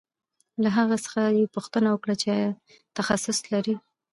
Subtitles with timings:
[0.63, 2.49] له هغه څخه یې پوښتنه وکړه چې آیا
[2.97, 3.75] تخصص لرې